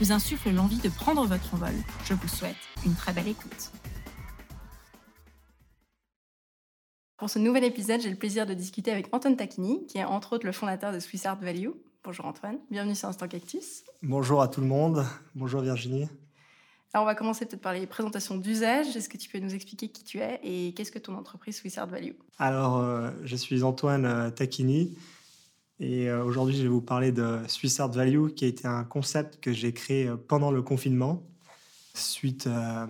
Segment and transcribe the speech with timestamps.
[0.00, 1.74] vous insuffle l'envie de prendre votre envol.
[2.04, 2.56] Je vous souhaite
[2.86, 3.72] une très belle écoute.
[7.16, 10.34] Pour ce nouvel épisode, j'ai le plaisir de discuter avec Antoine Tacchini, qui est entre
[10.34, 11.70] autres le fondateur de Swiss Art Value.
[12.04, 13.82] Bonjour Antoine, bienvenue sur Instant Cactus.
[14.04, 16.08] Bonjour à tout le monde, bonjour Virginie.
[16.94, 18.96] Alors on va commencer peut-être par les présentations d'usage.
[18.96, 21.76] Est-ce que tu peux nous expliquer qui tu es et qu'est-ce que ton entreprise Swiss
[21.76, 22.12] Art Value?
[22.38, 24.96] Alors euh, je suis Antoine euh, Tacchini,
[25.80, 28.84] et euh, aujourd'hui, je vais vous parler de Swiss Art Value, qui a été un
[28.84, 31.22] concept que j'ai créé euh, pendant le confinement,
[31.94, 32.86] suite euh,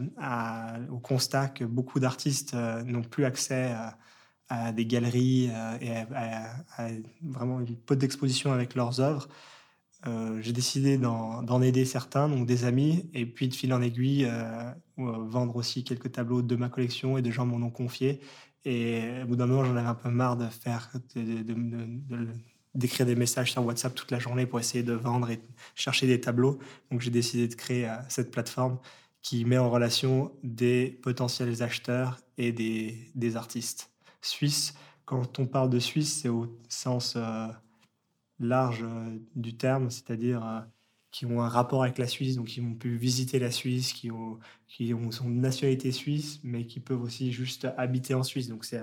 [0.91, 3.75] au constat que beaucoup d'artistes n'ont plus accès
[4.49, 6.89] à, des galeries et à,
[7.23, 9.29] vraiment une peu d'exposition avec leurs œuvres.
[10.41, 14.31] j'ai décidé d'en aider certains, donc des amis, et puis de fil en aiguille,
[14.97, 18.21] vendre aussi quelques tableaux de ma collection et de gens m'en ont confié.
[18.65, 20.91] Et au bout d'un moment, j'en avais un peu marre de faire
[22.79, 25.41] d'écrire des messages sur WhatsApp toute la journée pour essayer de vendre et
[25.75, 26.59] chercher des tableaux.
[26.91, 28.79] Donc j'ai décidé de créer euh, cette plateforme
[29.21, 33.91] qui met en relation des potentiels acheteurs et des, des artistes
[34.23, 34.75] suisses.
[35.05, 37.49] Quand on parle de Suisse, c'est au sens euh,
[38.39, 40.65] large euh, du terme, c'est-à-dire
[41.11, 44.13] qui ont un rapport avec la Suisse, donc qui ont pu visiter la Suisse, qui
[44.13, 48.49] ont, qui ont son nationalité suisse, mais qui peuvent aussi juste habiter en Suisse.
[48.49, 48.81] Donc c'est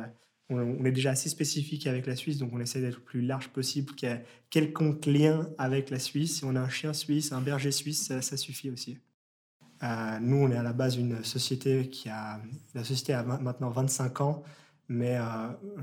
[0.49, 3.49] on, est déjà assez spécifique avec la Suisse, donc on essaie d'être le plus large
[3.49, 6.37] possible, qu'il y ait quelconque lien avec la Suisse.
[6.37, 8.99] Si on a un chien suisse, un berger suisse, ça, suffit aussi.
[9.83, 12.39] Euh, nous, on est à la base une société qui a...
[12.73, 14.43] La société a maintenant 25 ans,
[14.87, 15.23] mais euh,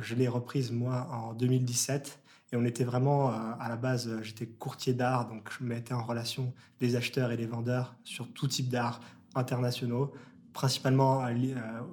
[0.00, 2.20] je l'ai reprise, moi, en 2017.
[2.52, 6.04] Et on était vraiment, euh, à la base, j'étais courtier d'art, donc je mettais en
[6.04, 9.00] relation des acheteurs et des vendeurs sur tout type d'art
[9.34, 10.12] internationaux,
[10.52, 11.24] principalement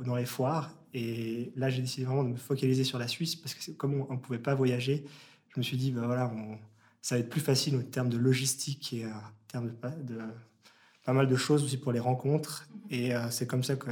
[0.06, 3.54] dans les foires et là, j'ai décidé vraiment de me focaliser sur la Suisse parce
[3.54, 5.06] que comme on ne pouvait pas voyager,
[5.50, 6.32] je me suis dit, bah voilà,
[7.02, 9.72] ça va être plus facile en termes de logistique et euh, en termes
[10.04, 10.20] de,
[11.06, 12.68] pas mal de choses aussi pour les rencontres.
[12.72, 12.82] Mhm.
[12.90, 13.90] Et euh, c'est comme ça que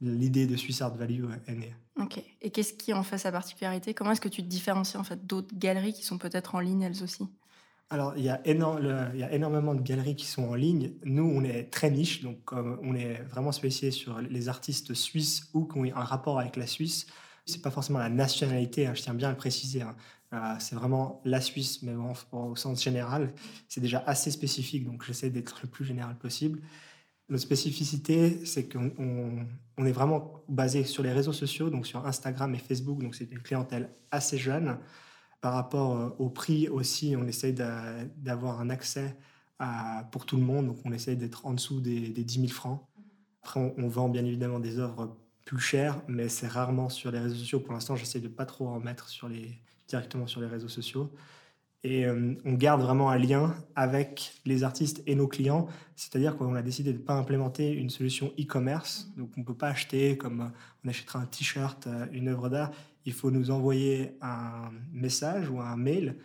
[0.00, 1.74] l'idée de Swiss Art Value est née.
[2.00, 2.20] Ok.
[2.42, 3.94] Et qu'est-ce qui en fait sa particularité?
[3.94, 6.82] Comment est-ce que tu te différencies en fait d'autres galeries qui sont peut-être en ligne
[6.82, 7.28] elles aussi?
[7.90, 10.94] Alors, il y, a énormément de galeries qui sont en ligne.
[11.04, 15.50] Nous, on est très niche, donc comme on est vraiment spécialisé sur les artistes suisses
[15.52, 17.06] ou qui ont un rapport avec la Suisse.
[17.46, 19.82] C'est pas forcément la nationalité, hein, je tiens bien à le préciser.
[19.82, 19.94] Hein.
[20.32, 21.92] Euh, c'est vraiment la Suisse, mais
[22.32, 23.32] au sens général.
[23.68, 26.60] C'est déjà assez spécifique, donc j'essaie d'être le plus général possible.
[27.28, 29.46] Notre spécificité, c'est qu'on
[29.78, 33.30] on est vraiment basé sur les réseaux sociaux, donc sur Instagram et Facebook, donc c'est
[33.30, 34.78] une clientèle assez jeune.
[35.44, 39.14] Par rapport euh, au prix aussi, on essaye d'avoir un accès
[40.10, 40.68] pour tout le monde.
[40.68, 42.80] Donc, on essaye d'être en dessous des, des 10 000 francs.
[43.42, 47.34] Après, on, vend bien évidemment des œuvres plus chères, mais c'est rarement sur les réseaux
[47.34, 47.60] sociaux.
[47.60, 49.06] Pour l'instant, j'essaie de pas trop en mettre
[49.86, 51.12] directement sur les réseaux sociaux.
[51.84, 55.68] Et euh, on garde vraiment un lien avec les artistes et nos clients.
[55.94, 59.12] C'est-à-dire qu'on a décidé de ne pas implémenter une solution e-commerce.
[59.16, 60.50] Donc on ne peut pas acheter comme
[60.84, 62.72] on achètera un t-shirt, euh, une œuvre d'art
[63.04, 66.16] il faut nous envoyer un message ou un mail.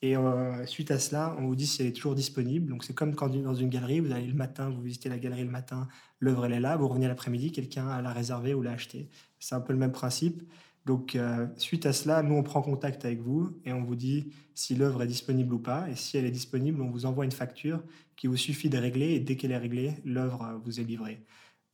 [0.00, 2.70] Et euh, suite à cela, on vous dit si elle est toujours disponible.
[2.70, 5.42] Donc c'est comme quand dans une galerie, vous allez le matin, vous visitez la galerie
[5.42, 5.88] le matin,
[6.20, 9.08] l'œuvre elle est là, vous revenez l'après-midi, quelqu'un l'a réservée ou l'a achetée.
[9.40, 10.42] C'est un peu le même principe.
[10.88, 14.32] Donc euh, suite à cela, nous on prend contact avec vous et on vous dit
[14.54, 15.86] si l'œuvre est disponible ou pas.
[15.90, 17.82] Et si elle est disponible, on vous envoie une facture
[18.16, 21.22] qui vous suffit de régler et dès qu'elle est réglée, l'œuvre vous est livrée.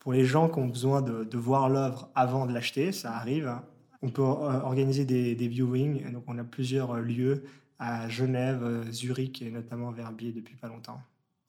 [0.00, 3.46] Pour les gens qui ont besoin de, voir l'œuvre avant de l'acheter, ça arrive.
[3.46, 3.64] Hein,
[4.02, 6.10] on peut euh, organiser des, viewings.
[6.10, 7.44] Donc, on a plusieurs lieux
[7.78, 11.00] à Genève, euh, Zurich et notamment Verbier depuis pas longtemps.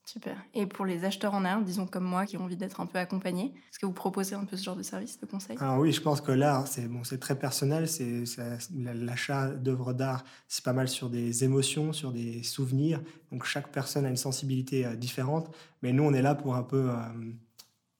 [0.06, 0.36] Super.
[0.54, 2.98] Et pour les acheteurs en art, disons comme moi, qui ont envie d'être un peu
[2.98, 5.56] accompagnés, est-ce que vous proposez un peu ce genre de service, de conseil?
[5.60, 7.88] Alors oui, je pense que l'art, c'est bon, c'est très personnel.
[7.88, 8.24] C'est
[8.72, 13.02] l'achat d'œuvres d'art, c'est pas mal sur des émotions, sur des souvenirs.
[13.32, 16.88] Donc chaque personne a une sensibilité différente, mais nous, on est là pour un peu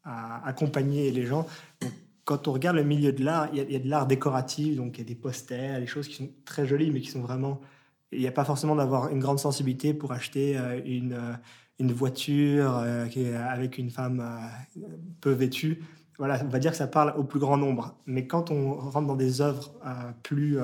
[0.04, 1.46] accompagner les gens
[2.26, 4.98] quand on regarde le milieu de l'art, il y, a de l'art décoratif, donc il
[4.98, 7.60] y a des posters, des choses qui sont très jolies, mais qui sont vraiment.
[8.10, 11.32] Il n'y a pas forcément d'avoir une grande sensibilité pour acheter euh, une, euh,
[11.78, 13.06] une voiture euh,
[13.48, 14.22] avec une femme
[15.20, 15.82] peu vêtue.
[16.18, 17.94] Voilà, on va dire que ça parle au plus grand nombre.
[18.06, 19.74] Mais quand on rentre dans des œuvres
[20.22, 20.58] plus,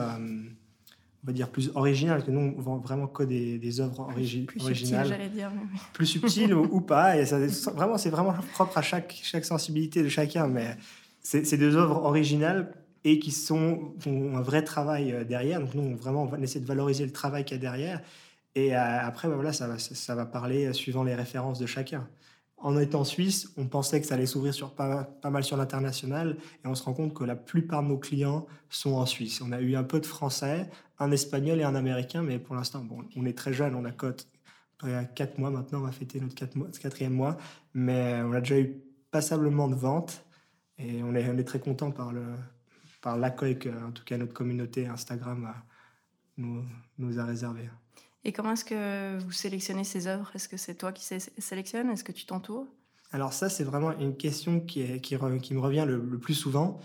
[1.23, 4.09] on va dire, plus originales, que nous, on vend vraiment que des, des œuvres
[4.47, 5.07] plus originales.
[5.07, 5.53] j'allais dire.
[5.93, 7.19] Plus subtiles ou, pas.
[7.19, 7.39] Et ça,
[7.75, 10.49] vraiment, c'est vraiment propre à chaque, chaque sensibilité de chacun.
[10.49, 10.77] Mais
[11.23, 12.73] c'est des œuvres originales
[13.05, 15.61] et qui sont, ont un vrai travail euh, derrière.
[15.61, 18.01] Donc nous, on, vraiment, on va essayer de valoriser le travail qu'il y a derrière.
[18.55, 19.67] Et euh, après, bah, voilà, ça
[20.15, 22.09] va, parler euh, suivant les références de chacun.
[22.59, 26.69] En étant suisse, on pensait que ça allait s'ouvrir sur pas, mal sur l'international et
[26.69, 29.41] on se rend compte que la plupart de nos clients sont en Suisse.
[29.43, 30.71] On a eu un peu de français,
[31.01, 33.91] un espagnol et un américain, mais pour l'instant, bon, on est très jeune, on a
[33.91, 34.29] cote
[34.85, 36.35] a 4 mois maintenant, on va fêter notre
[36.79, 37.37] quatrième mois,
[37.75, 40.25] mais on a déjà eu passablement de ventes
[40.79, 45.53] et on est, très content par l'accueil que, en tout cas, notre communauté Instagram
[46.37, 47.69] nous a réservé.
[48.25, 50.31] Et comment est-ce que vous sélectionnez ces œuvres?
[50.35, 51.05] Est-ce que c'est toi qui
[51.39, 51.91] sélectionnes?
[51.91, 52.67] Est-ce que tu t'entoures?
[53.11, 56.81] Alors ça, c'est vraiment une question qui, me revient le, plus souvent.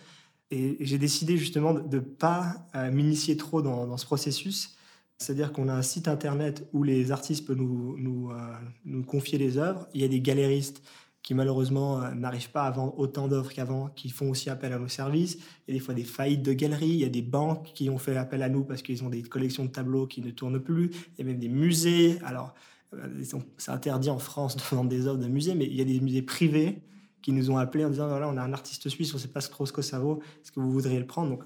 [0.50, 4.76] Et j'ai décidé justement de ne pas euh, m'initier trop dans, ce processus.
[5.18, 8.54] C'est-à-dire qu'on a un site internet où les artistes peuvent nous, nous, euh,
[8.86, 9.88] nous confier les œuvres.
[9.94, 10.82] Il y a des galéristes
[11.28, 14.80] qui malheureusement euh, n'arrivent pas à vendre autant d'offres qu'avant, qui font aussi appel à
[14.80, 15.36] nos services.
[15.68, 17.90] Il y a des fois des faillites de galeries, il y a des banques qui
[17.90, 20.62] ont fait appel à nous parce qu'ils ont des collections de tableaux qui ne tournent
[20.62, 22.18] plus, il y a même des musées.
[22.24, 22.54] Alors,
[22.94, 23.22] euh,
[23.58, 26.00] c'est interdit en France de vendre des œuvres de musées, mais il y a des
[26.00, 26.82] musées privés
[27.22, 29.28] qui nous ont appelés en disant voilà, on a un artiste suisse, on ne sait
[29.28, 31.32] pas ce que ça vaut, est-ce que vous voudriez le prendre?
[31.32, 31.44] Donc,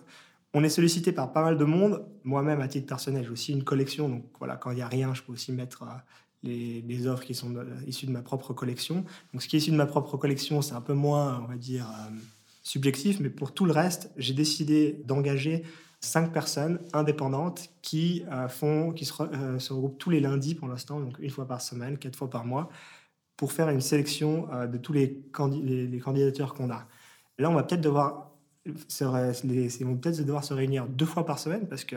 [0.54, 2.06] on est sollicité par pas mal de monde.
[2.24, 4.10] Moi-même, à titre personnel, j'ai aussi une collection.
[4.10, 5.86] Donc voilà, quand il n'y a rien, je peux aussi mettre
[6.45, 7.53] euh, les, offres qui sont
[7.85, 9.05] issues de ma propre collection.
[9.33, 11.55] Donc, ce qui est issu de ma propre collection, c'est un peu moins, on va
[11.55, 12.11] dire, euh,
[12.63, 15.63] subjectif, mais pour tout le reste, j'ai décidé d'engager
[15.99, 20.99] cinq personnes indépendantes qui euh, font, qui euh, se, regroupent tous les lundis pour l'instant,
[20.99, 22.69] donc une fois par semaine, quatre fois par mois,
[23.38, 25.23] pour faire une sélection de tous les,
[25.63, 26.88] les, candidatures qu'on a.
[27.39, 28.31] Là, on va peut-être devoir,
[28.63, 31.95] peut-être devoir se réunir deux fois par semaine parce que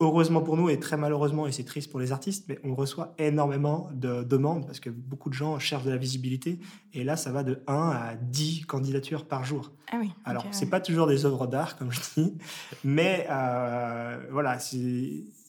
[0.00, 3.14] heureusement pour nous et très malheureusement, et c'est triste pour les artistes, mais on reçoit
[3.18, 6.58] énormément de demandes parce que beaucoup de gens cherchent de la visibilité.
[6.94, 9.72] Et là, ça va de 1 à 10 candidatures par jour.
[9.92, 10.10] Ah oui.
[10.24, 12.34] Alors, c'est pas toujours des œuvres d'art, comme je dis,
[12.82, 14.58] mais euh, voilà,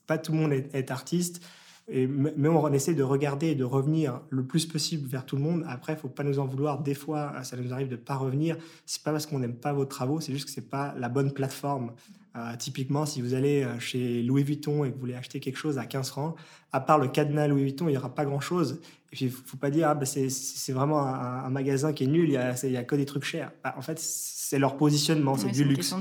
[0.05, 1.41] pas tout le monde est, artiste.
[1.87, 5.41] Et, mais on essaie de regarder et de revenir le plus possible vers tout le
[5.41, 5.65] monde.
[5.67, 6.81] Après, il faut pas nous en vouloir.
[6.81, 8.57] Des fois, ça nous arrive de pas revenir.
[8.85, 11.33] C'est pas parce qu'on n'aime pas vos travaux, c'est juste que c'est pas la bonne
[11.33, 11.91] plateforme
[12.37, 15.57] euh, typiquement, si vous allez euh, chez Louis Vuitton et que vous voulez acheter quelque
[15.57, 16.37] chose à 15 francs,
[16.71, 18.79] à part le cadenas Louis Vuitton, il n'y aura pas grand-chose.
[19.11, 22.07] Et puis, il ne faut pas dire, ah, bah, c'est vraiment un, magasin qui est
[22.07, 23.51] nul, il n'y a, a, que des trucs chers.
[23.65, 25.93] Bah, en fait, c'est leur positionnement, c'est du luxe.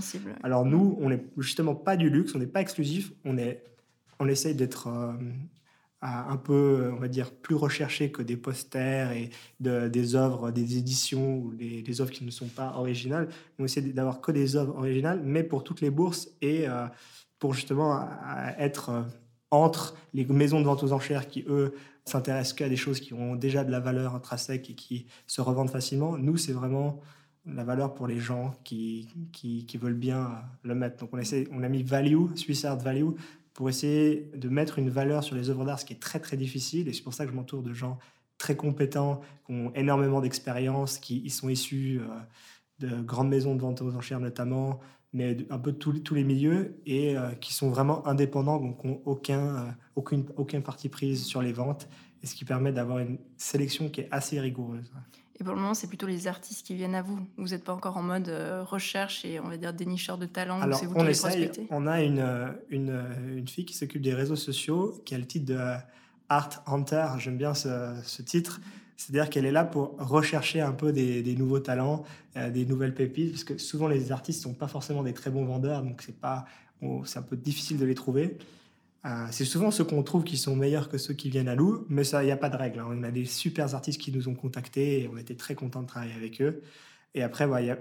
[0.44, 3.64] Alors nous, on n'est justement pas du luxe, on n'est pas exclusif, on, est,
[4.20, 4.86] on essaye d'être...
[4.86, 5.12] Euh,
[6.02, 9.31] un peu, on va dire, plus recherché que des posters et
[9.61, 13.29] des œuvres, des éditions ou des, œuvres qui ne sont pas originales.
[13.58, 16.87] On essaie d'avoir que des œuvres originales, mais pour toutes les bourses et euh,
[17.38, 18.08] pour justement
[18.58, 19.02] être euh,
[19.50, 21.75] entre les maisons de vente aux enchères qui, eux,
[22.06, 25.70] s'intéressent qu'à des choses qui ont déjà de la valeur intrinsèque et qui se revendent
[25.70, 26.17] facilement.
[26.17, 27.00] Nous, c'est vraiment
[27.47, 30.31] la valeur pour les gens qui, qui, veulent bien
[30.62, 30.99] le mettre.
[30.99, 31.20] Donc on,
[31.52, 33.12] on a mis value, Swiss Art Value,
[33.55, 36.37] pour essayer de mettre une valeur sur les œuvres d'art, ce qui est très très
[36.37, 36.88] difficile.
[36.88, 37.99] Et c'est pour ça que je m'entoure de gens
[38.38, 42.06] très compétents, qui ont énormément d'expérience, qui sont issus euh,
[42.81, 44.81] de grandes maisons de vente aux enchères notamment,
[45.12, 49.02] mais un peu de tous les milieux, et euh, qui sont vraiment indépendants, donc n'ont
[49.05, 51.88] aucun, euh, aucune, aucun parti prise sur les ventes,
[52.23, 54.90] et ce qui permet d'avoir une sélection qui est assez rigoureuse.
[55.40, 57.18] Et pour le moment, c'est plutôt les artistes qui viennent à vous.
[57.38, 60.61] Vous n'êtes pas encore en mode euh, recherche et on va dire dénicheur de talent.
[60.61, 61.50] Alors, vous on essaye.
[61.70, 63.02] On a une, une,
[63.37, 65.59] une fille qui s'occupe des réseaux sociaux, qui a le titre de
[66.28, 67.06] Art Hunter.
[67.18, 68.61] J'aime bien ce, ce titre.
[68.99, 72.04] C'est-à-dire qu'elle est là pour rechercher un peu des, des nouveaux talents,
[72.37, 75.47] euh, des nouvelles pépites, parce que souvent les artistes sont pas forcément des très bons
[75.47, 76.44] vendeurs, donc c'est pas,
[77.06, 78.37] c'est un peu difficile de les trouver.
[79.07, 81.87] Euh, c'est souvent ceux qu'on trouve qui sont meilleurs que ceux qui viennent à nous,
[81.88, 82.80] mais ça, il n'y a pas de règle.
[82.80, 82.88] Hein.
[82.90, 85.87] On a des super artistes qui nous ont contactés et on était très contents de
[85.87, 86.62] travailler avec eux.
[87.14, 87.78] Et après, il y a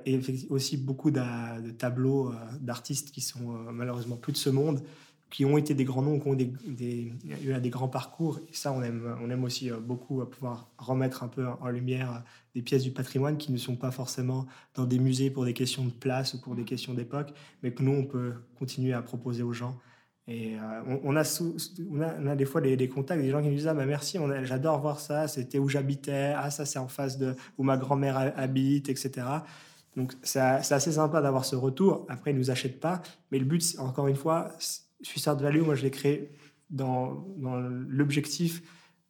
[0.49, 4.81] aussi beaucoup de, tableaux euh, d'artistes qui sont euh, malheureusement plus de ce monde,
[5.29, 7.11] qui ont été des grands noms, qui ont des, des,
[7.43, 8.39] eu des grands parcours.
[8.49, 12.23] Et ça, on aime, on aime aussi beaucoup pouvoir remettre un peu en lumière
[12.55, 15.85] des pièces du patrimoine qui ne sont pas forcément dans des musées pour des questions
[15.85, 19.43] de place ou pour des questions d'époque, mais que nous, on peut continuer à proposer
[19.43, 19.77] aux gens.
[20.29, 23.87] Et euh, on, a des fois des, contacts, des gens qui nous disent Ah, bah
[23.87, 27.77] merci, j'adore voir ça, c'était où j'habitais, ah, ça c'est en face de où ma
[27.77, 29.25] grand-mère habite, etc.
[29.97, 32.05] Donc c'est assez sympa d'avoir ce retour.
[32.09, 34.51] Après, ils ne nous achètent pas, mais le but, encore une fois,
[35.25, 36.31] Art Value, moi je l'ai créé
[36.69, 37.25] dans,
[37.87, 38.61] l'objectif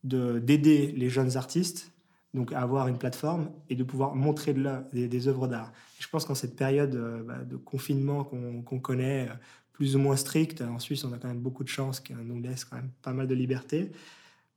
[0.06, 1.92] d'aider les jeunes artistes
[2.34, 5.74] donc à avoir une plateforme et de pouvoir montrer de des, des, œuvres d'art.
[6.00, 9.30] Je pense qu'en cette période euh, bah, de confinement qu'on connaît,
[9.80, 10.62] plus ou moins strictes.
[10.62, 13.14] En Suisse, on a quand même beaucoup de chance qu'on nous laisse quand même pas
[13.14, 13.94] mal de liberté.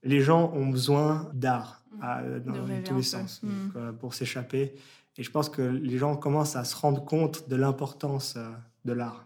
[0.02, 2.40] Les gens ont besoin d'art mmh.
[2.40, 3.48] dans tous les sens mmh.
[3.76, 4.74] euh, pour s'échapper.
[5.16, 8.50] Et je pense que les gens commencent à se rendre compte de l'importance euh,
[8.84, 9.24] de l'art.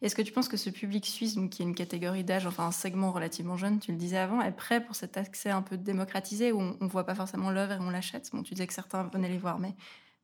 [0.00, 2.72] Est-ce que tu penses que ce public suisse, qui est une catégorie d'âge, enfin un
[2.72, 6.50] segment relativement jeune, tu le disais avant, est prêt pour cet accès un peu démocratisé
[6.50, 8.30] où on ne voit pas forcément l'œuvre et on l'achète?
[8.32, 9.74] Bon, tu disais que certains venaient les voir, mais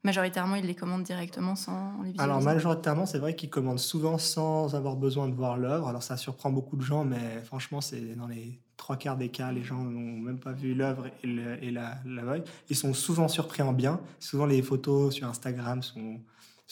[0.03, 4.75] majoritairement, ils les commandent directement sans les Alors, majoritairement, c'est vrai qu'ils commandent souvent sans
[4.75, 5.89] avoir besoin de voir l'œuvre.
[5.89, 9.53] Alors, ça surprend beaucoup de gens, mais franchement, c'est dans les trois quarts des cas,
[9.53, 12.37] les gens n'ont même pas vu l'œuvre et, la, la
[12.71, 14.01] Ils sont souvent surpris en bien.
[14.19, 16.21] Souvent, les photos sur Instagram sont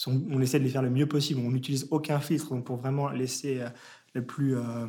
[0.07, 1.41] on essaie de les faire le mieux possible.
[1.45, 3.69] On n'utilise aucun filtre pour vraiment laisser euh,
[4.15, 4.87] le plus, euh,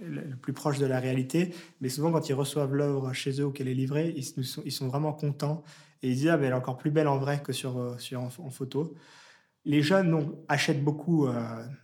[0.00, 1.52] le plus proche de la réalité.
[1.80, 4.72] Mais souvent, quand ils reçoivent l'œuvre chez eux ou qu'elle est livrée, ils, sont, ils
[4.72, 5.64] sont vraiment contents
[6.02, 8.22] et ils disent ah, elle est encore plus belle en vrai que sur, euh, sur
[8.22, 8.94] en, photo.
[9.64, 11.28] Les jeunes achètent beaucoup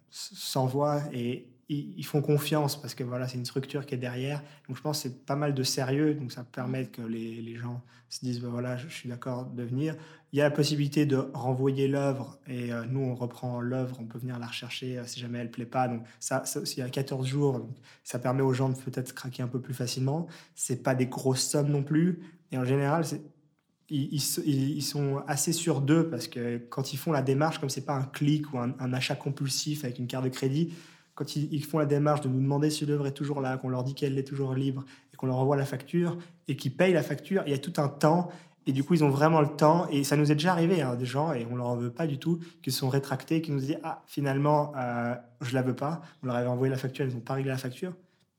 [0.08, 4.42] sans voix et ils, font confiance parce que voilà, c'est une structure qui est derrière.
[4.68, 7.56] Donc je pense que c'est pas mal de sérieux, donc ça permet que les, les
[7.56, 9.96] gens se disent ben voilà, je, suis d'accord de venir.
[10.32, 14.04] Il y a la possibilité de renvoyer l'œuvre et euh, nous on reprend l'œuvre, on
[14.04, 15.88] peut venir la rechercher euh, si jamais elle plaît pas.
[15.88, 19.14] Donc ça, ça il y a 14 jours, donc ça permet aux gens de peut-être
[19.14, 20.26] craquer un peu plus facilement.
[20.54, 23.22] C'est pas des grosses sommes non plus et en général c'est
[23.92, 27.94] ils, sont assez sûrs d'eux parce que quand ils font la démarche, comme c'est pas
[27.94, 30.72] un clic ou un, un achat compulsif avec une carte de crédit,
[31.14, 33.84] quand ils, font la démarche de nous demander si l'œuvre est toujours là, qu'on leur
[33.84, 36.16] dit qu'elle est toujours libre et qu'on leur envoie la facture
[36.48, 38.30] et qu'ils payent la facture, il y a tout un temps.
[38.66, 39.88] Et du coup, ils ont vraiment le temps.
[39.90, 42.06] Et ça nous est déjà arrivé, hein, des gens, et on leur en veut pas
[42.06, 46.00] du tout, qui sont rétractés, qui nous disent Ah, finalement, euh, je la veux pas.
[46.22, 47.92] On leur avait envoyé la facture, ils n'ont pas réglé la facture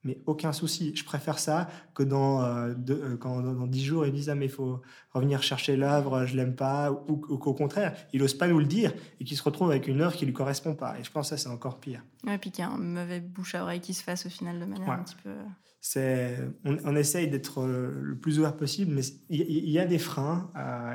[0.03, 0.95] mais aucun souci.
[0.95, 4.45] Je préfère ça que dans, euh, euh, quand dans, 10 jours, ils disent Ah, mais
[4.45, 4.81] il faut
[5.13, 8.93] revenir chercher l'œuvre, je l'aime pas, ou, qu'au contraire, il n'ose pas nous le dire
[9.19, 10.99] et qu'il se retrouve avec une œuvre qui lui correspond pas.
[10.99, 12.03] Et je pense que ça, c'est encore pire.
[12.27, 14.59] Et puis qu'il y a un mauvais bouche à oreille qui se fasse au final
[14.59, 15.29] de manière un petit peu.
[15.29, 15.43] Euh,
[15.79, 20.49] c'est, on, essaye d'être le plus ouvert possible, mais il y, a des freins.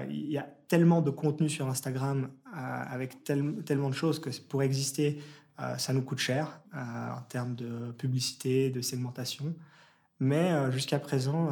[0.09, 5.19] Il y a tellement de contenu sur Instagram avec tellement de choses que pour exister,
[5.19, 5.23] euh,
[5.77, 9.55] ça nous coûte cher euh, en termes de publicité, de segmentation.
[10.21, 11.50] Mais euh, jusqu'à présent,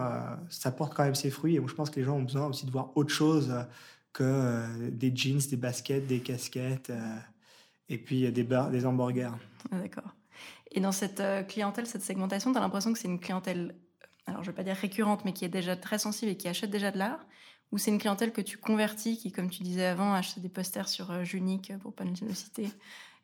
[0.48, 1.56] ça porte quand même ses fruits.
[1.56, 3.52] Et je pense que les gens ont besoin aussi de voir autre chose
[4.12, 6.92] que des jeans, des baskets, des casquettes
[7.88, 9.30] et puis des, des hamburgers.
[9.70, 10.10] Ah, d'accord.
[10.72, 13.74] Et dans cette clientèle, cette segmentation, tu as l'impression que c'est une clientèle,
[14.26, 16.48] alors je ne vais pas dire récurrente, mais qui est déjà très sensible et qui
[16.48, 17.24] achète déjà de l'art?
[17.72, 20.88] Ou c'est une clientèle que tu convertis, qui, comme tu disais avant, achète des posters
[20.88, 22.68] sur Junique, pour pas le citer,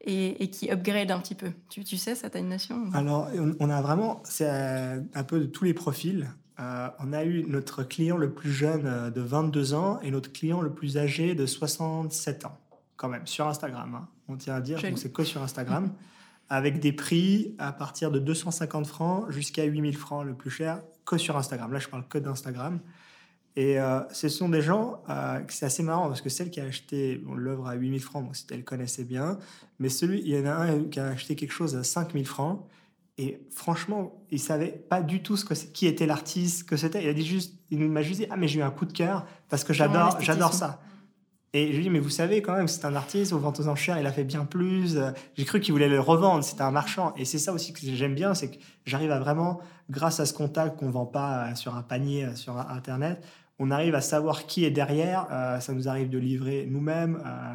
[0.05, 1.53] et, qui upgrade un petit peu.
[1.69, 3.29] Tu, tu sais, ça, tu as une notion Alors,
[3.61, 6.31] on, a vraiment, c'est euh, un peu de tous les profils.
[6.61, 10.33] Euh, on a eu notre client le plus jeune euh, de 22 ans et notre
[10.33, 12.59] client le plus âgé de 67 ans,
[12.97, 13.95] quand même, sur Instagram.
[13.95, 14.09] Hein.
[14.29, 15.93] On tient à dire, donc c'est que sur Instagram,
[16.49, 21.17] avec des prix à partir de 250 francs jusqu'à 8000 francs le plus cher, que
[21.17, 21.73] sur Instagram.
[21.73, 22.81] Là, je parle que d'Instagram.
[23.55, 26.65] Et euh, ce sont des gens, euh, c'est assez marrant parce que celle qui a
[26.65, 29.39] acheté l'œuvre à 8000 francs, bon, elle connaissait bien,
[29.79, 32.67] mais celui, il y en a un qui a acheté quelque chose à 5000 francs.
[33.19, 37.03] Et franchement, il savait pas du tout ce que qui était l'artiste, que c'était.
[37.03, 38.93] Il a dit juste, il m'a juste dit, ah mais j'ai eu un coup de
[38.93, 40.81] cœur parce que j'adore, j'adore ça.
[41.53, 43.61] Et je lui ai dit, mais vous savez quand même, c'est un artiste, aux ventes
[43.61, 44.99] aux enchères, il a fait bien plus.
[45.37, 47.13] J'ai cru qu'il voulait le revendre, c'était un marchand.
[47.19, 48.57] Et c'est ça aussi que j'aime bien, c'est que
[48.87, 53.23] j'arrive à vraiment, grâce à ce contact qu'on vend pas sur un panier sur Internet,
[53.63, 55.29] on arrive à savoir qui est derrière.
[55.31, 57.55] Euh, ça nous arrive de livrer nous-mêmes, euh,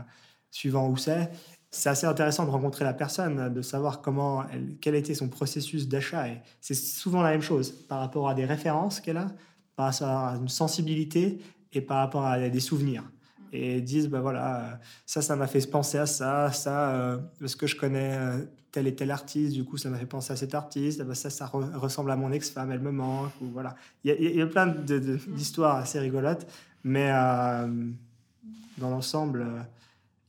[0.52, 1.30] suivant où c'est.
[1.70, 5.90] C'est assez intéressant de rencontrer la personne, de savoir comment, elle, quel était son processus
[5.90, 6.30] d'achat.
[6.30, 9.28] Et c'est souvent la même chose par rapport à des références qu'elle a,
[9.76, 11.40] par rapport à une sensibilité
[11.74, 13.04] et par rapport à des souvenirs
[13.52, 17.68] et disent bah voilà ça ça m'a fait penser à ça ça euh, parce que
[17.68, 18.40] je connais euh,
[18.78, 21.32] tel et tel artiste du coup ça m'a fait penser à cet artiste bah, ça
[21.32, 23.76] ça ressemble à mon ex-femme elle me manque ou voilà.
[24.04, 26.46] Il y, a plein d'histoires assez rigolotes
[26.84, 27.68] mais euh,
[28.78, 29.48] dans l'ensemble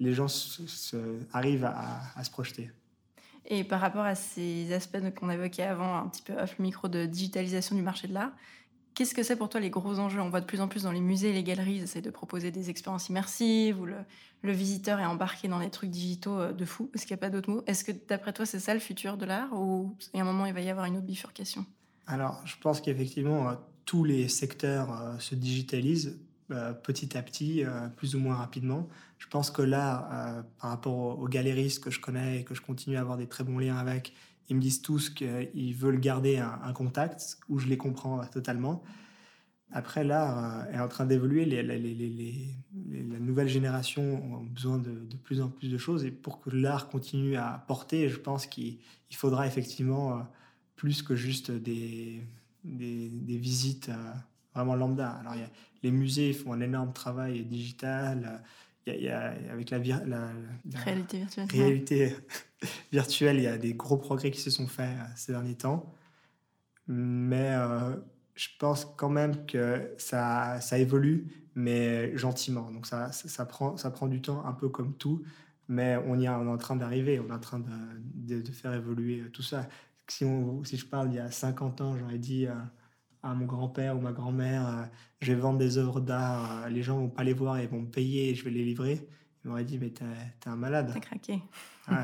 [0.00, 0.28] les gens
[1.34, 2.70] arrivent à, à, se projeter.
[3.44, 7.04] Et par rapport à ces aspects qu'on évoquait avant un petit peu off micro de
[7.04, 8.32] digitalisation du marché de l'art
[8.98, 10.20] Qu'est-ce que c'est pour toi les gros enjeux?
[10.20, 12.50] On voit de plus en plus dans les musées et les galeries, ils de proposer
[12.50, 13.94] des expériences immersives où le,
[14.42, 16.90] visiteur est embarqué dans des trucs digitaux euh, de fou.
[16.92, 19.16] Est-ce qu'il n'y a pas d'autres mots Est-ce que d'après toi c'est ça le futur
[19.16, 21.64] de l'art ou à un moment il va y avoir une autre bifurcation?
[22.08, 26.18] Alors je pense qu'effectivement euh, tous les secteurs euh, se digitalisent
[26.82, 27.62] petit à petit,
[27.96, 28.88] plus ou moins rapidement.
[29.18, 32.96] Je pense que là, par rapport aux, galeristes que je connais et que je continue
[32.96, 34.14] à avoir des très bons liens avec,
[34.48, 38.82] ils me disent tous qu'ils veulent garder un, contact, où je les comprends totalement.
[39.70, 41.44] Après, l'art est en train d'évoluer.
[41.44, 46.04] La nouvelle génération a besoin de, de, plus en plus de choses.
[46.04, 48.78] Et pour que l'art continue à porter, je pense qu'il
[49.12, 50.26] faudra effectivement
[50.76, 52.22] plus que juste des,
[52.64, 53.90] des, visites
[54.54, 55.10] vraiment lambda.
[55.10, 55.36] Alors, a,
[55.82, 58.42] les musées font un énorme travail digital.
[58.96, 60.30] Il y a, avec la, la,
[60.84, 62.16] réalité virtuelle, réalité
[62.92, 65.92] virtuelle, il y a des gros progrès qui se sont faits ces derniers temps.
[66.86, 67.54] Mais
[68.34, 72.70] je pense quand même que ça, ça évolue, mais gentiment.
[72.70, 75.22] Donc ça, ça, prend, ça prend du temps, un peu comme tout,
[75.66, 79.24] mais on, y est en train d'arriver, on est en train de, de, faire évoluer
[79.32, 79.68] tout ça.
[80.06, 82.46] Si, on, si je parle il y a 50 ans, j'aurais dit
[83.22, 84.82] à mon grand-père ou ma grand-mère, euh,
[85.20, 87.80] je vais vendre des œuvres d'art, euh, les gens vont pas les voir, ils vont
[87.80, 89.06] me payer et je vais les livrer.
[89.44, 90.90] Ils m'auraient dit, mais t'es es un malade.
[90.92, 91.42] T'as craqué.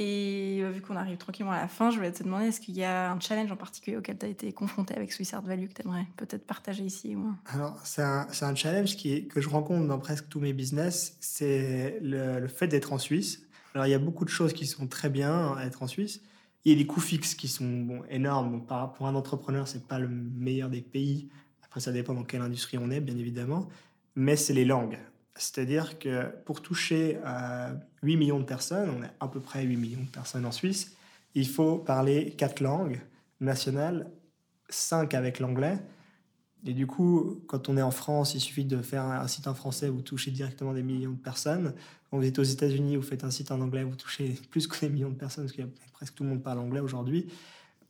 [0.00, 2.76] Et euh, vu qu'on arrive tranquillement à la fin, je voulais te demander, est-ce qu'il
[2.76, 5.66] y a un challenge en particulier auquel tu as été confronté avec Swiss Art Value
[5.66, 7.34] que tu aimerais peut-être partager ici ou...
[7.46, 11.98] Alors, c'est un, un, challenge qui que je rencontre dans presque tous mes business, c'est
[12.00, 13.42] le, le, fait d'être en Suisse.
[13.74, 16.20] Alors, il y a beaucoup de choses qui sont très bien à être en Suisse.
[16.64, 18.64] Il y a des coûts fixes qui sont énormes.
[18.66, 21.28] Pour un entrepreneur, c'est pas le meilleur des pays.
[21.62, 23.68] Après, ça dépend dans quelle industrie on est, bien évidemment.
[24.16, 24.98] Mais c'est les langues.
[25.34, 29.76] C'est-à-dire que pour toucher à 8 millions de personnes, on est à peu près 8
[29.76, 30.96] millions de personnes en Suisse,
[31.34, 33.00] il faut parler quatre langues
[33.40, 34.10] nationales,
[34.68, 35.78] cinq avec l'anglais.
[36.66, 39.54] Et du coup, quand on est en France, il suffit de faire un site en
[39.54, 41.74] français, vous touchez directement des millions de personnes.
[42.10, 44.78] Quand vous êtes aux États-Unis, vous faites un site en anglais, vous touchez plus que
[44.80, 45.62] des millions de personnes, parce que
[45.92, 47.26] presque tout le monde parle anglais aujourd'hui.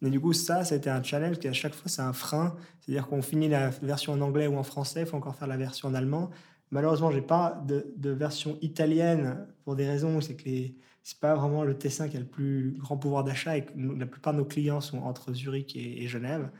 [0.00, 2.56] Mais du coup, ça, c'était un challenge, qui à chaque fois, c'est un frein.
[2.80, 5.56] C'est-à-dire qu'on finit la version en anglais ou en français, il faut encore faire la
[5.56, 6.30] version en allemand.
[6.70, 11.64] Malheureusement, j'ai pas de, version italienne pour des raisons, c'est que les, c'est pas vraiment
[11.64, 14.44] le Tessin qui a le plus grand pouvoir d'achat et que la plupart de nos
[14.44, 16.50] clients sont entre Zurich et, Genève.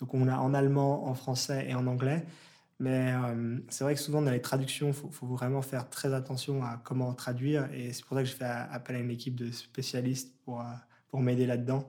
[0.00, 2.24] Donc on a en allemand, en français et en anglais.
[2.80, 6.62] Mais euh, c'est vrai que souvent dans les traductions, il faut, assez faire très attention
[6.62, 7.68] à comment traduire.
[7.72, 10.64] Et c'est pour ça que je fais appel à une équipe de spécialistes pour, euh,
[11.08, 11.88] pour m'aider là-dedans,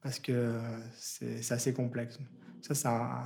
[0.00, 0.58] parce que
[0.96, 2.18] c'est assez complexe.
[2.62, 3.22] Ça, c'est un,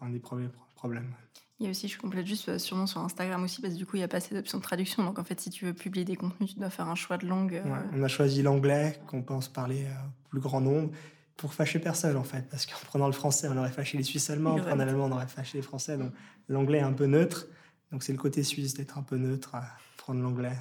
[0.00, 1.12] un, des premiers problèmes.
[1.60, 3.84] Il y a aussi, je complète juste euh, sûrement sur Instagram aussi, parce que du
[3.84, 5.02] coup, il n'y a pas assez d'options de traduction.
[5.04, 7.26] Donc, en fait, si tu veux publier des contenus, tu dois faire un choix de
[7.26, 7.54] langue.
[7.54, 7.80] Euh.
[7.92, 10.90] on a choisi l'anglais, qu'on pense parler euh, au plus grand nombre,
[11.38, 12.46] pour fâcher personne, en fait.
[12.50, 14.56] Parce qu'en prenant le français, on aurait fâché les Suisses allemands.
[14.56, 15.96] En prenant l'allemand, on aurait fâché les Français.
[15.96, 16.12] Donc,
[16.48, 17.46] l'anglais est un peu neutre.
[17.90, 19.64] Donc, c'est le côté suisse d'être un peu neutre à
[19.96, 20.56] prendre l'anglais.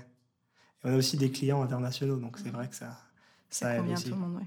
[0.84, 2.18] Et on a aussi des clients internationaux.
[2.18, 2.98] Donc, c'est vrai que ça,
[3.50, 4.06] ça, aide aussi.
[4.06, 4.42] Tout le, monde,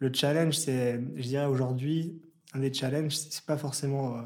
[0.00, 2.20] le challenge, c'est, je dirais aujourd'hui,
[2.54, 4.22] un des challenges, c'est pas forcément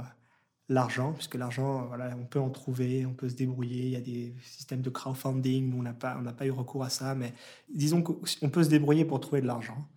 [0.69, 3.87] l'argent, puisque l'argent, voilà, on peut en trouver, on peut se débrouiller.
[3.87, 6.85] Il y a des systèmes de crowdfunding, on n'a pas, on n'a pas eu recours
[6.85, 7.35] à ça, mais
[7.75, 9.89] disons qu'on peut se débrouiller pour trouver de l'argent.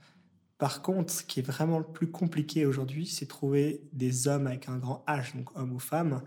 [0.58, 4.70] Par contre, ce qui est vraiment le plus compliqué aujourd'hui, c'est trouver des hommes avec
[4.70, 6.22] un grand H, donc hommes ou femmes,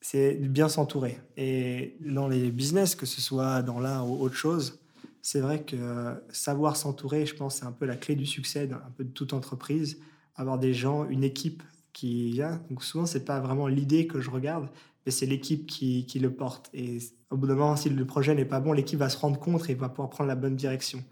[0.00, 1.20] c'est bien s'entourer.
[1.36, 4.80] Et dans les business, que ce soit dans l'art ou autre chose,
[5.22, 9.04] c'est vrai que savoir s'entourer, je pense, c'est un peu la clé du succès peu
[9.04, 10.00] de toute entreprise.
[10.34, 12.60] Avoir des gens, une équipe qui vient.
[12.68, 14.68] Donc souvent, c'est pas vraiment l'idée que je regarde,
[15.06, 16.70] mais c'est l'équipe qui, qui, le porte.
[16.74, 16.98] Et
[17.30, 19.70] au bout d'un moment, si le projet n'est pas bon, l'équipe va se rendre compte
[19.70, 21.04] et va pouvoir prendre la bonne direction.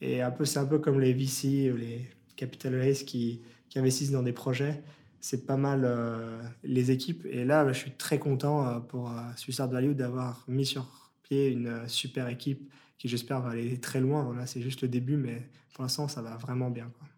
[0.00, 4.12] Et un peu, c'est un peu comme les VC les capital raise qui, qui investissent
[4.12, 4.82] dans des projets.
[5.20, 7.26] C'est pas mal euh, les équipes.
[7.26, 11.10] Et là, bah, je suis très content euh, pour euh, Suicide Value d'avoir mis sur
[11.22, 14.32] pied une super équipe qui, j'espère, va aller très loin.
[14.36, 15.42] Là, c'est juste le début, mais
[15.74, 16.90] pour l'instant, ça va vraiment bien.
[16.98, 17.08] Quoi.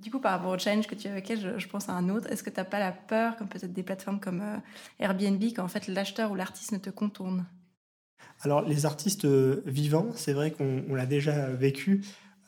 [0.00, 2.08] Du coup, par rapport au challenge que tu as avec elle, je, pense à un
[2.08, 2.26] autre.
[2.32, 4.56] Est-ce que tu n'as pas la peur, comme peut-être des plateformes comme euh,
[4.98, 7.44] Airbnb, qu'en fait l'acheteur ou l'artiste ne te contourne?
[8.40, 12.02] Alors, les artistes euh, vivants, c'est vrai qu'on l'a déjà vécu.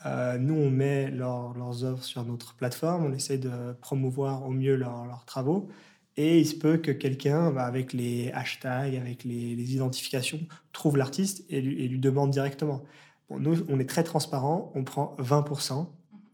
[0.06, 4.76] Euh, nous, on met leurs œuvres sur notre plateforme, on essaie de promouvoir au mieux
[4.76, 5.68] leurs travaux.
[6.16, 10.40] Et il se peut que quelqu'un, bah, avec les hashtags, avec les, identifications,
[10.72, 12.82] trouve l'artiste et, lui demande directement.
[13.30, 15.88] Nous, on est très transparent, on prend 20%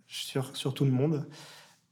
[0.08, 1.28] sur, sur tout le monde.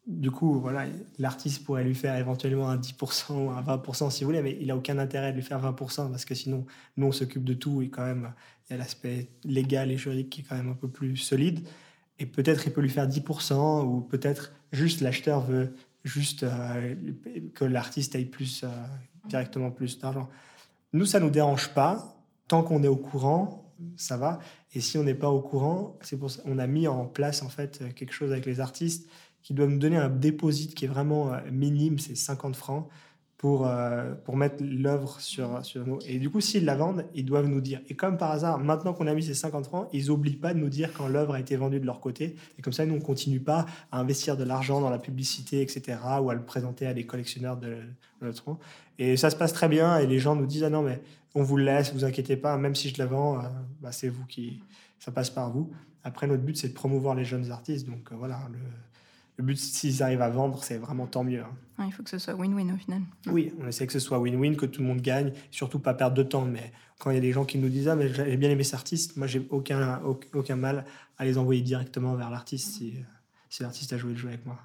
[0.07, 0.87] Du coup, voilà,
[1.19, 4.69] l'artiste pourrait lui faire éventuellement un 10% ou un 20% si vous voulez, mais il
[4.69, 6.65] n'a aucun intérêt de lui faire 20% parce que sinon,
[6.97, 8.33] nous, on s'occupe de tout et quand même,
[8.69, 11.67] il y a l'aspect légal et juridique qui est quand même un peu plus solide.
[12.19, 15.75] Et peut-être il peut lui faire 10% ou peut-être juste l'acheteur veut
[16.05, 16.95] juste euh,
[17.55, 18.69] que l'artiste ait plus, euh,
[19.29, 20.29] directement plus d'argent.
[20.93, 22.17] Nous, ça ne nous dérange pas.
[22.49, 24.39] Tant qu'on est au courant, ça va.
[24.75, 27.49] Et si on n'est pas au courant, c'est pour on a mis en place en
[27.49, 29.09] fait quelque chose avec les artistes
[29.43, 32.89] qui doivent nous donner un dépôt qui est vraiment euh, minime, c'est 50 francs.
[33.47, 36.01] Pour, euh, pour mettre l'œuvre sur, nous.
[36.05, 37.81] Et du coup, s'ils la vendent, ils doivent nous dire.
[37.89, 40.59] Et comme par hasard, maintenant qu'on a mis ces 50 francs, ils n'oublient pas de
[40.59, 42.35] nous dire quand l'œuvre a été vendue de leur côté.
[42.59, 45.97] Et comme ça, nous, on continue pas à investir de l'argent dans la publicité, etc.,
[46.21, 47.77] ou à le présenter à des collectionneurs de,
[48.21, 48.43] notre
[48.99, 49.97] Et ça se passe très bien.
[50.01, 51.01] Et les gens nous disent, ah non, mais
[51.37, 53.43] on vous le laisse, vous inquiétez pas, même si je la vends, euh,
[53.81, 54.61] bah, c'est vous qui...
[54.99, 55.71] Ça passe par vous.
[56.03, 57.87] Après, notre but, c'est de promouvoir les jeunes artistes.
[57.87, 58.59] Donc euh, voilà, le,
[59.37, 61.43] le but, s'ils arrivent à vendre, c'est vraiment tant mieux.
[61.43, 61.85] Hein.
[61.87, 63.03] il faut que ce soit win-win au final.
[63.27, 66.17] Oui, on essaie que ce soit win-win, que tout le monde gagne, surtout pas perdre
[66.17, 66.45] de temps.
[66.47, 68.65] Mais quand il y a des gens qui nous disent Ah, mais j'ai bien aimé
[68.65, 70.01] cet artiste, moi, j'ai aucun,
[70.33, 70.87] aucun mal
[71.19, 72.95] à les envoyer directement vers l'artiste si,
[73.51, 74.59] si l'artiste a joué le jeu avec moi.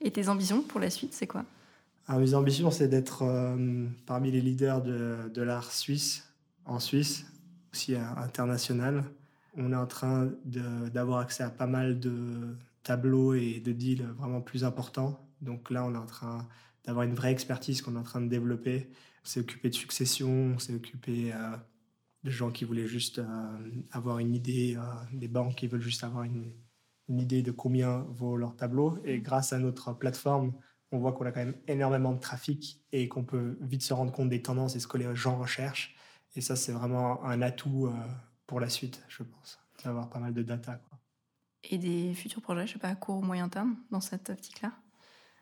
[0.00, 1.44] Et tes ambitions pour la suite, c'est quoi?
[2.06, 6.24] Alors, Mes ambitions, c'est d'être euh, parmi les leaders de, de l'art suisse,
[6.64, 7.26] en Suisse,
[7.72, 9.02] aussi international.
[9.56, 12.54] On est en train d'avoir accès à pas mal de
[12.88, 15.20] tableaux et de deals vraiment plus importants.
[15.42, 16.48] Donc là, on est en train
[16.84, 18.88] d'avoir une vraie expertise qu'on est en train de développer.
[19.24, 21.54] On s'est occupé de succession, on s'est occupé euh,
[22.24, 23.58] de gens qui voulaient juste euh,
[23.90, 26.50] avoir une idée, euh, des banques qui veulent juste avoir une,
[27.10, 28.98] une, idée de combien vaut leur tableau.
[29.04, 30.54] Et grâce à notre plateforme,
[30.90, 34.12] on voit qu'on a quand même énormément de trafic et qu'on peut vite se rendre
[34.12, 35.94] compte des tendances et ce que les gens recherchent.
[36.36, 37.92] Et ça, c'est vraiment un atout
[38.46, 40.76] pour la suite, je pense, d'avoir pas mal de data.
[40.88, 40.97] Quoi
[41.64, 44.72] et des futurs projets, je sais pas, à court ou moyen terme, dans cette optique-là?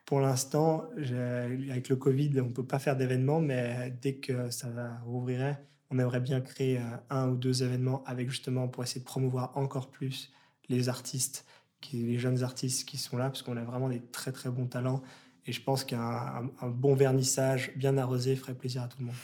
[0.05, 4.69] Pour l'instant, avec le Covid, on ne peut pas faire d'événements, mais dès que ça
[5.05, 9.07] rouvrirait, on aimerait bien créer euh, un ou deux événements avec justement pour essayer de
[9.07, 10.33] promouvoir encore plus
[10.69, 11.47] les artistes,
[11.93, 15.03] les jeunes artistes qui sont là, parce qu'on a vraiment des très très bons talents.
[15.47, 19.15] Et je pense qu'un bon vernissage bien arrosé ferait plaisir à tout le monde.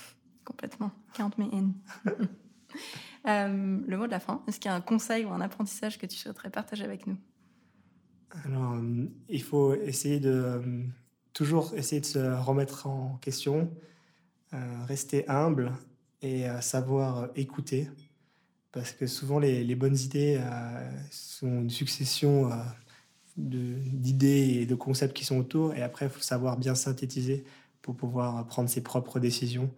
[0.45, 0.93] Complètement.
[1.15, 1.73] Count me in.
[3.27, 5.99] Euh, le mot de la fin, est-ce qu'il y a un conseil ou un apprentissage
[5.99, 7.17] que tu souhaiterais partager avec nous?
[8.45, 10.85] Alors, euh, il faut essayer de euh,
[11.33, 13.71] toujours essayer de se remettre en question,
[14.87, 15.73] rester humble
[16.21, 17.89] et savoir écouter.
[18.71, 20.39] Parce que souvent, les, bonnes idées
[21.11, 22.51] sont une succession
[23.39, 25.73] d'idées et de concepts qui sont autour.
[25.73, 27.45] Et après, il faut savoir bien synthétiser
[27.81, 29.73] pour pouvoir prendre ses propres décisions.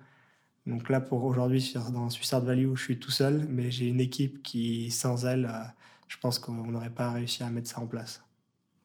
[0.66, 4.42] Donc là, pour aujourd'hui, dans Suicide Value, je suis tout seul, mais j'ai une équipe
[4.42, 5.64] qui, sans elle, euh,
[6.08, 8.22] je pense qu'on n'aurait pas réussi à mettre ça en place.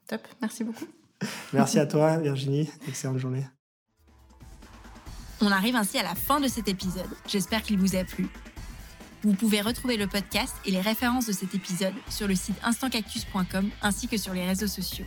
[0.07, 0.87] Top, merci beaucoup.
[1.53, 2.69] merci à toi, Virginie.
[2.87, 3.45] Excellente journée.
[5.41, 7.09] On arrive ainsi à la fin de cet épisode.
[7.27, 8.27] J'espère qu'il vous a plu.
[9.21, 13.69] Vous pouvez retrouver le podcast et les références de cet épisode sur le site instantcactus.com
[13.81, 15.05] ainsi que sur les réseaux sociaux.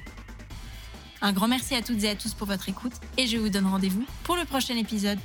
[1.20, 3.66] Un grand merci à toutes et à tous pour votre écoute et je vous donne
[3.66, 5.18] rendez-vous pour le prochain épisode.